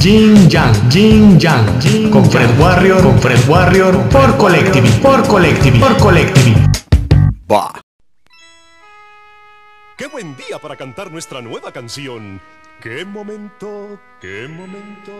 [0.00, 5.94] Jin Yang, Jin Yang, con Fred Warrior, con Fred Warrior, por Collective, por Collective, por
[5.98, 6.56] Collective.
[7.44, 7.70] Va.
[9.98, 12.40] ¡Qué buen día para cantar nuestra nueva canción!
[12.80, 15.12] ¡Qué momento, qué momento,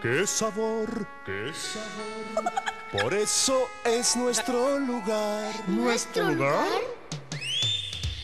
[0.00, 0.86] qué sabor,
[1.26, 2.52] qué sabor!
[2.92, 5.52] Por eso es nuestro lugar.
[5.66, 6.78] ¿Nuestro lugar?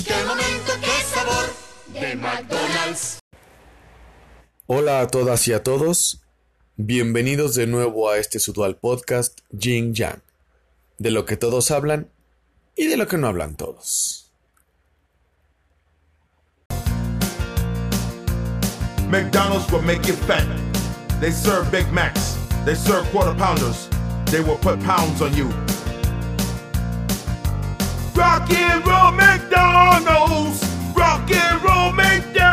[0.06, 1.52] ¡Qué momento, qué sabor!
[1.88, 3.23] De McDonald's.
[4.66, 6.22] Hola a todas y a todos.
[6.76, 10.22] Bienvenidos de nuevo a este su dual podcast Jing Yang.
[10.96, 12.08] De lo que todos hablan
[12.74, 14.32] y de lo que no hablan todos.
[19.10, 20.46] McDonald's will make you fat.
[21.20, 22.38] They serve Big Macs.
[22.64, 23.90] They serve quarter pounders.
[24.30, 25.50] They will put pounds on you.
[28.14, 30.64] Rock and roll McDonald's.
[30.96, 32.43] Rock and roll McDonald's.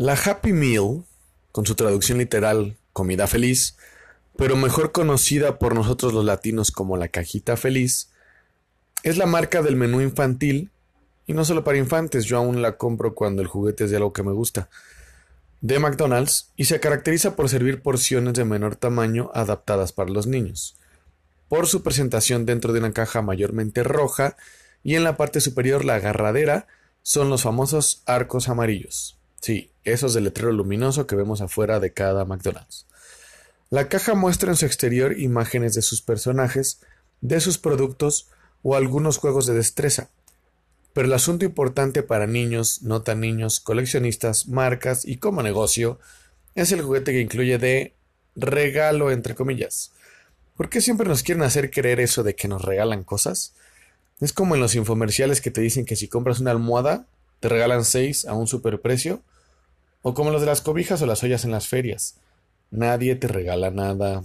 [0.00, 1.02] La Happy Meal,
[1.50, 3.76] con su traducción literal comida feliz,
[4.36, 8.08] pero mejor conocida por nosotros los latinos como la cajita feliz,
[9.02, 10.70] es la marca del menú infantil,
[11.26, 14.12] y no solo para infantes, yo aún la compro cuando el juguete es de algo
[14.12, 14.70] que me gusta,
[15.62, 20.76] de McDonald's, y se caracteriza por servir porciones de menor tamaño adaptadas para los niños,
[21.48, 24.36] por su presentación dentro de una caja mayormente roja,
[24.84, 26.68] y en la parte superior la agarradera
[27.02, 29.17] son los famosos arcos amarillos.
[29.40, 32.86] Sí, esos de letrero luminoso que vemos afuera de cada McDonald's.
[33.70, 36.80] La caja muestra en su exterior imágenes de sus personajes,
[37.20, 38.28] de sus productos
[38.62, 40.08] o algunos juegos de destreza.
[40.92, 45.98] Pero el asunto importante para niños, no tan niños, coleccionistas, marcas y como negocio
[46.54, 47.94] es el juguete que incluye de
[48.34, 49.92] regalo entre comillas.
[50.56, 53.54] ¿Por qué siempre nos quieren hacer creer eso de que nos regalan cosas?
[54.20, 57.06] Es como en los infomerciales que te dicen que si compras una almohada
[57.38, 59.22] te regalan seis a un superprecio,
[60.08, 62.16] o como los de las cobijas o las ollas en las ferias.
[62.70, 64.24] Nadie te regala nada.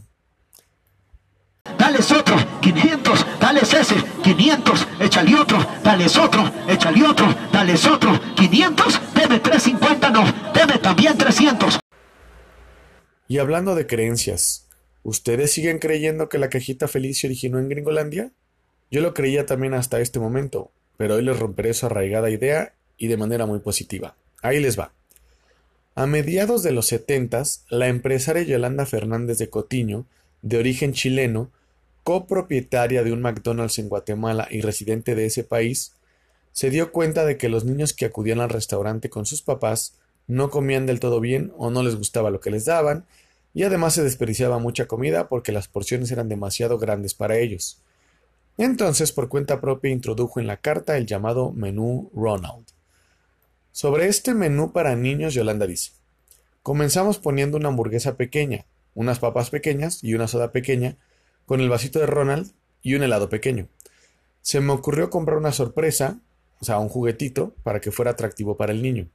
[1.77, 9.01] Dales otro, 500, dales ese, 500, échale otro, dales otro, échale otro, dales otro, 500,
[9.13, 10.23] deme 350, no,
[10.53, 11.79] deme también 300.
[13.27, 14.69] Y hablando de creencias,
[15.03, 18.31] ¿ustedes siguen creyendo que la cajita feliz se originó en Gringolandia?
[18.89, 23.07] Yo lo creía también hasta este momento, pero hoy les romperé su arraigada idea y
[23.07, 24.15] de manera muy positiva.
[24.41, 24.93] Ahí les va.
[25.95, 30.07] A mediados de los setentas, la empresaria Yolanda Fernández de Cotiño,
[30.41, 31.51] de origen chileno,
[32.03, 35.93] copropietaria de un McDonald's en Guatemala y residente de ese país,
[36.51, 39.93] se dio cuenta de que los niños que acudían al restaurante con sus papás
[40.25, 43.05] no comían del todo bien o no les gustaba lo que les daban,
[43.53, 47.79] y además se desperdiciaba mucha comida porque las porciones eran demasiado grandes para ellos.
[48.57, 52.72] Entonces, por cuenta propia, introdujo en la carta el llamado menú Ronald.
[53.73, 55.93] Sobre este menú para niños, Yolanda dice:
[56.61, 60.95] Comenzamos poniendo una hamburguesa pequeña, unas papas pequeñas y una soda pequeña,
[61.47, 62.51] con el vasito de Ronald
[62.83, 63.67] y un helado pequeño.
[64.41, 66.19] Se me ocurrió comprar una sorpresa,
[66.59, 69.09] o sea, un juguetito, para que fuera atractivo para el niño.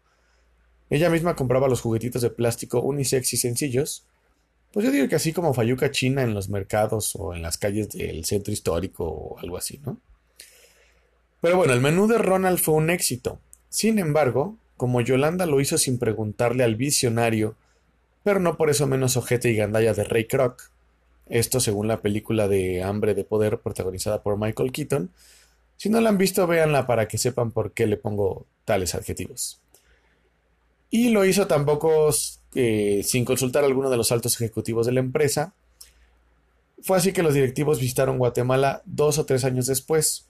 [0.91, 4.07] Ella misma compraba los juguetitos de plástico unisex y sencillos,
[4.73, 7.91] pues yo digo que así como Fayuca China en los mercados o en las calles
[7.91, 10.01] del centro histórico o algo así, ¿no?
[11.41, 13.41] Pero bueno, el menú de Ronald fue un éxito.
[13.79, 17.55] Sin embargo, como Yolanda lo hizo sin preguntarle al visionario,
[18.25, 20.73] pero no por eso menos ojete y gandalla de Ray Kroc,
[21.29, 25.13] esto según la película de Hambre de Poder protagonizada por Michael Keaton,
[25.77, 29.61] si no la han visto, véanla para que sepan por qué le pongo tales adjetivos.
[30.91, 32.09] Y lo hizo tampoco
[32.57, 35.55] eh, sin consultar a alguno de los altos ejecutivos de la empresa.
[36.83, 40.27] Fue así que los directivos visitaron Guatemala dos o tres años después.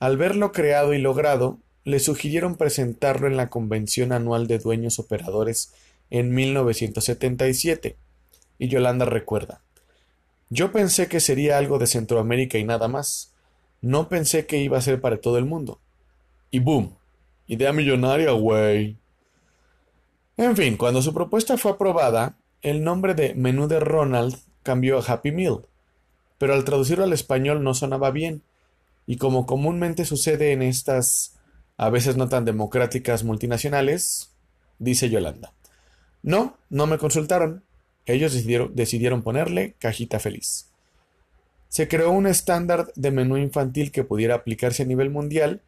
[0.00, 5.72] Al verlo creado y logrado, le sugirieron presentarlo en la Convención Anual de Dueños Operadores
[6.10, 7.96] en 1977.
[8.58, 9.62] Y Yolanda recuerda.
[10.50, 13.32] Yo pensé que sería algo de Centroamérica y nada más.
[13.80, 15.80] No pensé que iba a ser para todo el mundo.
[16.50, 16.94] Y boom.
[17.46, 18.96] Idea millonaria, güey.
[20.36, 25.04] En fin, cuando su propuesta fue aprobada, el nombre de menú de Ronald cambió a
[25.04, 25.66] Happy Meal,
[26.38, 28.42] pero al traducirlo al español no sonaba bien,
[29.06, 31.31] y como comúnmente sucede en estas
[31.82, 34.30] a veces no tan democráticas multinacionales,
[34.78, 35.52] dice Yolanda.
[36.22, 37.64] No, no me consultaron.
[38.06, 40.68] Ellos decidieron, ponerle cajita feliz.
[41.68, 45.60] Se creó un estándar de menú infantil que pudiera aplicarse a nivel mundial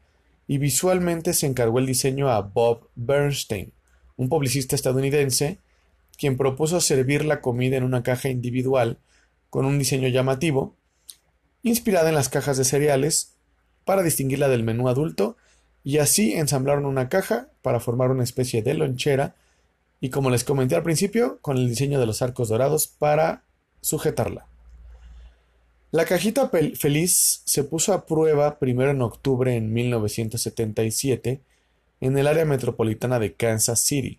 [0.46, 3.72] y visualmente se encargó el diseño a Bob Bernstein,
[4.16, 5.58] un publicista estadounidense,
[6.16, 8.98] quien propuso servir la comida en una caja individual
[9.50, 10.76] con un diseño llamativo,
[11.64, 13.32] inspirada en las cajas de cereales,
[13.84, 15.36] para distinguirla del menú adulto
[15.84, 19.36] y así ensamblaron una caja para formar una especie de lonchera
[20.00, 23.42] y como les comenté al principio, con el diseño de los arcos dorados para
[23.80, 24.46] sujetarla.
[25.92, 31.40] La cajita feliz se puso a prueba primero en octubre en 1977
[32.00, 34.18] en el área metropolitana de Kansas City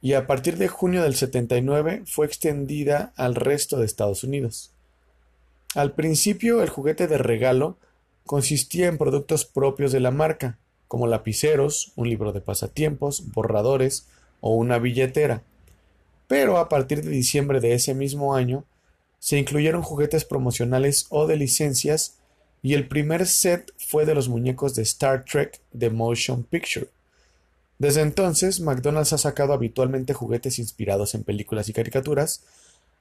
[0.00, 4.72] y a partir de junio del 79 fue extendida al resto de Estados Unidos.
[5.76, 7.78] Al principio el juguete de regalo
[8.26, 10.58] consistía en productos propios de la marca,
[10.92, 14.08] como lapiceros, un libro de pasatiempos, borradores
[14.42, 15.42] o una billetera.
[16.28, 18.66] Pero a partir de diciembre de ese mismo año
[19.18, 22.18] se incluyeron juguetes promocionales o de licencias
[22.60, 26.88] y el primer set fue de los muñecos de Star Trek The Motion Picture.
[27.78, 32.42] Desde entonces, McDonald's ha sacado habitualmente juguetes inspirados en películas y caricaturas,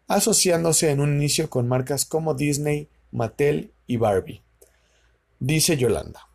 [0.08, 4.42] asociándose en un inicio con marcas como Disney, Mattel y Barbie.
[5.42, 6.31] Dice Yolanda.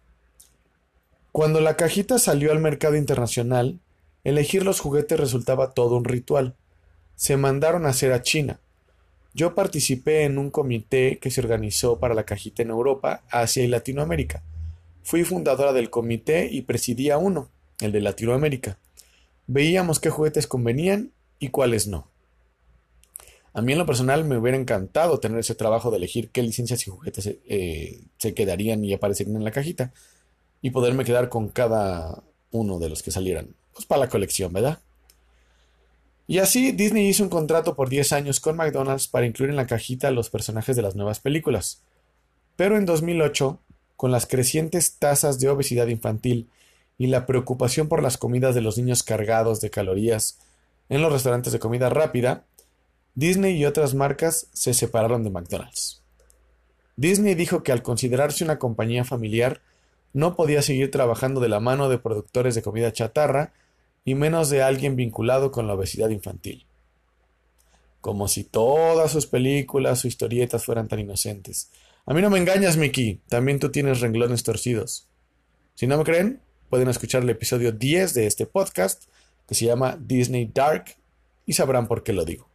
[1.37, 3.79] Cuando la cajita salió al mercado internacional,
[4.25, 6.55] elegir los juguetes resultaba todo un ritual.
[7.15, 8.59] Se mandaron a hacer a China,
[9.35, 13.67] yo participé en un comité que se organizó para la cajita en Europa, Asia y
[13.67, 14.43] Latinoamérica.
[15.03, 17.51] Fui fundadora del comité y presidía uno,
[17.81, 18.79] el de Latinoamérica.
[19.47, 22.09] Veíamos qué juguetes convenían y cuáles no.
[23.53, 26.87] A mí en lo personal me hubiera encantado tener ese trabajo de elegir qué licencias
[26.87, 29.93] y juguetes eh, se quedarían y aparecerían en la cajita
[30.63, 33.55] y poderme quedar con cada uno de los que salieran.
[33.73, 34.79] Pues para la colección, ¿verdad?
[36.27, 39.67] Y así Disney hizo un contrato por 10 años con McDonald's para incluir en la
[39.67, 41.83] cajita los personajes de las nuevas películas.
[42.57, 43.61] Pero en 2008,
[43.97, 46.49] con las crecientes tasas de obesidad infantil
[46.99, 50.39] y la preocupación por las comidas de los niños cargados de calorías
[50.89, 52.45] en los restaurantes de comida rápida,
[53.15, 56.03] Disney y otras marcas se separaron de McDonald's.
[56.97, 59.61] Disney dijo que al considerarse una compañía familiar,
[60.13, 63.53] no podía seguir trabajando de la mano de productores de comida chatarra
[64.05, 66.67] y menos de alguien vinculado con la obesidad infantil.
[68.01, 71.71] Como si todas sus películas o historietas fueran tan inocentes.
[72.07, 73.21] A mí no me engañas, Mickey.
[73.29, 75.09] También tú tienes renglones torcidos.
[75.75, 79.05] Si no me creen, pueden escuchar el episodio 10 de este podcast,
[79.49, 80.97] que se llama Disney Dark,
[81.47, 82.49] y sabrán por qué lo digo.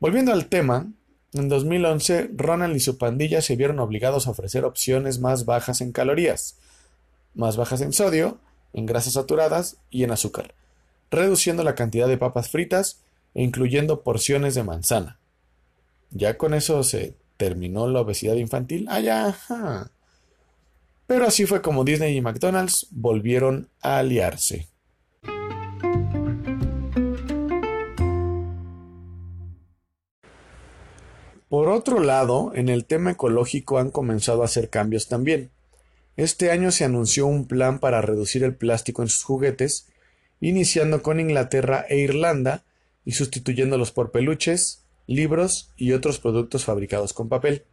[0.00, 0.92] Volviendo al tema,
[1.34, 5.92] en 2011 Ronald y su pandilla se vieron obligados a ofrecer opciones más bajas en
[5.92, 6.58] calorías,
[7.34, 8.38] más bajas en sodio
[8.72, 10.54] en grasas saturadas y en azúcar,
[11.10, 13.00] reduciendo la cantidad de papas fritas
[13.34, 15.18] e incluyendo porciones de manzana.
[16.10, 18.86] Ya con eso se terminó la obesidad infantil.
[18.88, 19.00] Ah,
[21.06, 24.68] Pero así fue como Disney y McDonald's volvieron a aliarse.
[31.52, 35.50] Por otro lado, en el tema ecológico han comenzado a hacer cambios también.
[36.16, 39.86] Este año se anunció un plan para reducir el plástico en sus juguetes,
[40.40, 42.64] iniciando con Inglaterra e Irlanda
[43.04, 47.64] y sustituyéndolos por peluches, libros y otros productos fabricados con papel.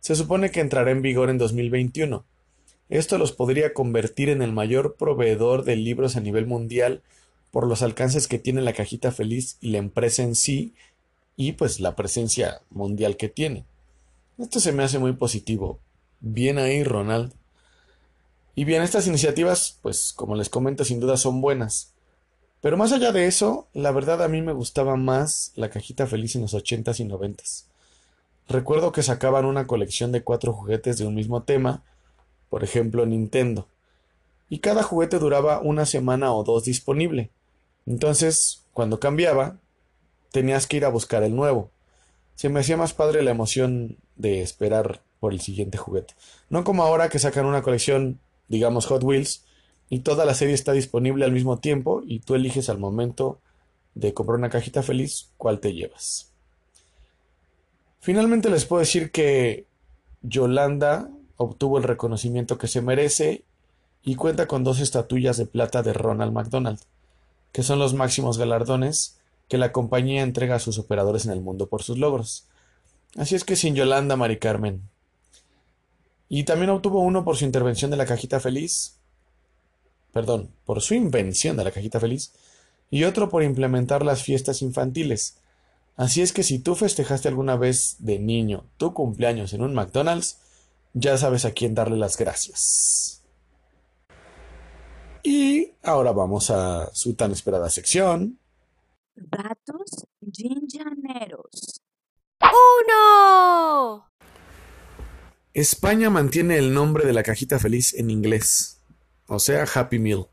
[0.00, 2.24] Se supone que entrará en vigor en 2021.
[2.88, 7.02] Esto los podría convertir en el mayor proveedor de libros a nivel mundial
[7.50, 10.72] por los alcances que tiene la cajita feliz y la empresa en sí
[11.36, 13.64] y pues la presencia mundial que tiene.
[14.38, 15.78] Esto se me hace muy positivo.
[16.20, 17.32] Bien ahí, Ronald.
[18.54, 21.92] Y bien, estas iniciativas, pues como les comento, sin duda son buenas.
[22.60, 26.36] Pero más allá de eso, la verdad a mí me gustaba más la cajita feliz
[26.36, 27.66] en los ochentas y noventas.
[28.48, 31.82] Recuerdo que sacaban una colección de cuatro juguetes de un mismo tema,
[32.50, 33.66] por ejemplo Nintendo,
[34.48, 37.30] y cada juguete duraba una semana o dos disponible.
[37.86, 39.56] Entonces, cuando cambiaba,
[40.32, 41.70] tenías que ir a buscar el nuevo.
[42.34, 46.14] Se me hacía más padre la emoción de esperar por el siguiente juguete.
[46.50, 48.18] No como ahora que sacan una colección
[48.52, 49.44] digamos Hot Wheels,
[49.88, 53.40] y toda la serie está disponible al mismo tiempo y tú eliges al momento
[53.94, 56.30] de comprar una cajita feliz cuál te llevas.
[58.00, 59.66] Finalmente les puedo decir que
[60.22, 63.44] Yolanda obtuvo el reconocimiento que se merece
[64.02, 66.80] y cuenta con dos estatuillas de plata de Ronald McDonald,
[67.52, 69.18] que son los máximos galardones
[69.52, 72.46] que la compañía entrega a sus operadores en el mundo por sus logros.
[73.18, 74.88] Así es que sin Yolanda, Mari Carmen,
[76.30, 78.94] y también obtuvo uno por su intervención de la cajita feliz.
[80.10, 82.32] Perdón, por su invención de la cajita feliz.
[82.90, 85.36] Y otro por implementar las fiestas infantiles.
[85.96, 90.38] Así es que si tú festejaste alguna vez de niño tu cumpleaños en un McDonald's,
[90.94, 93.20] ya sabes a quién darle las gracias.
[95.22, 98.38] Y ahora vamos a su tan esperada sección.
[99.14, 101.82] Datos ginjaneros.
[102.40, 104.08] ¡Uno!
[105.54, 108.80] España mantiene el nombre de la cajita feliz en inglés,
[109.26, 110.28] o sea, Happy Meal.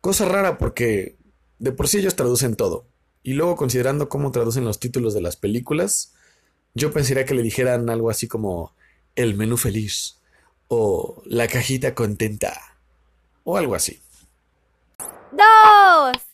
[0.00, 1.18] Cosa rara porque
[1.58, 2.86] de por sí ellos traducen todo.
[3.22, 6.14] Y luego considerando cómo traducen los títulos de las películas,
[6.74, 8.74] yo pensaría que le dijeran algo así como
[9.16, 10.20] el menú feliz
[10.68, 12.78] o la cajita contenta
[13.44, 14.00] o algo así.
[15.32, 16.27] ¡Dos!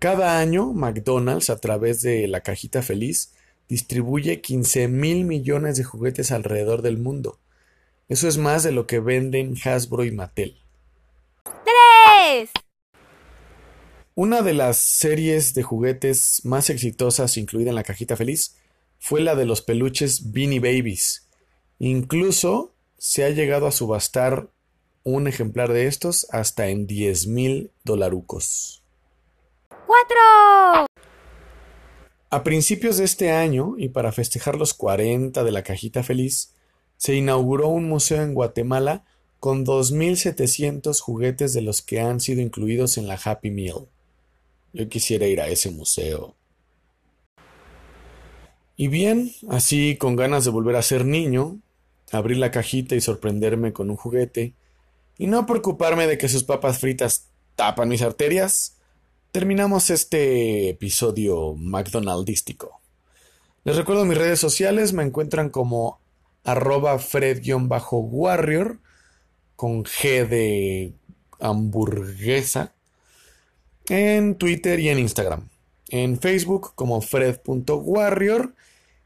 [0.00, 3.34] Cada año, McDonald's, a través de la cajita feliz,
[3.68, 7.38] distribuye 15 mil millones de juguetes alrededor del mundo.
[8.08, 10.56] Eso es más de lo que venden Hasbro y Mattel.
[11.44, 12.48] ¡Tres!
[14.14, 18.56] Una de las series de juguetes más exitosas incluida en la cajita feliz
[18.98, 21.28] fue la de los peluches Beanie Babies.
[21.78, 24.48] Incluso se ha llegado a subastar
[25.04, 28.79] un ejemplar de estos hasta en 10 mil dolarucos.
[32.32, 36.54] A principios de este año, y para festejar los 40 de la cajita feliz,
[36.96, 39.04] se inauguró un museo en Guatemala
[39.40, 43.88] con 2.700 juguetes de los que han sido incluidos en la Happy Meal.
[44.72, 46.36] Yo quisiera ir a ese museo.
[48.76, 51.58] Y bien, así con ganas de volver a ser niño,
[52.12, 54.54] abrir la cajita y sorprenderme con un juguete,
[55.18, 58.79] y no preocuparme de que sus papas fritas tapan mis arterias,
[59.32, 62.80] terminamos este episodio McDonaldístico.
[63.62, 66.00] Les recuerdo mis redes sociales, me encuentran como
[66.42, 68.80] arroba fred-warrior
[69.54, 70.94] con G de
[71.38, 72.72] hamburguesa
[73.88, 75.48] en Twitter y en Instagram.
[75.88, 78.54] En Facebook como fred.warrior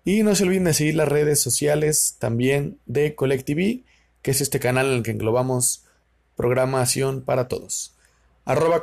[0.04, 3.84] y no se olviden de seguir las redes sociales también de Collective,
[4.22, 5.84] que es este canal en el que englobamos
[6.36, 7.94] programación para todos.
[8.44, 8.82] Arroba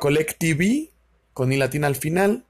[1.34, 2.46] con i latina al final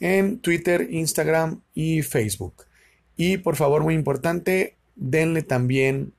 [0.00, 2.66] en Twitter, Instagram y Facebook.
[3.16, 6.14] Y por favor, muy importante, denle también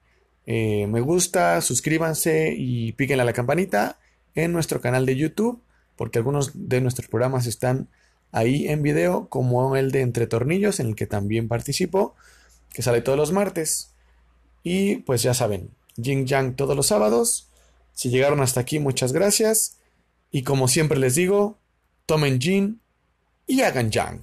[0.45, 3.99] eh, me gusta, suscríbanse y píquenle a la campanita
[4.35, 5.61] en nuestro canal de YouTube,
[5.95, 7.89] porque algunos de nuestros programas están
[8.31, 12.15] ahí en video, como el de Entre Tornillos, en el que también participo,
[12.73, 13.93] que sale todos los martes.
[14.63, 15.71] Y pues ya saben,
[16.01, 17.49] Jing Yang todos los sábados.
[17.93, 19.77] Si llegaron hasta aquí, muchas gracias.
[20.31, 21.59] Y como siempre les digo,
[22.11, 22.81] tomen gin
[23.47, 24.19] y hagan Yang.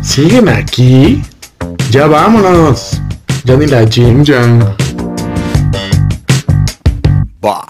[0.00, 1.20] ¿Siguen aquí?
[1.90, 3.00] Ya vámonos.
[3.44, 4.62] Ya ni la Jin Yang.
[7.40, 7.66] Bah.